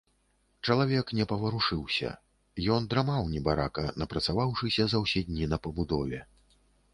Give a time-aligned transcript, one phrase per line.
[0.67, 2.09] Чалавек не паварушыўся,
[2.77, 6.25] ён драмаў, небарака, напрацаваўшыся за ўсе дні на пабудове.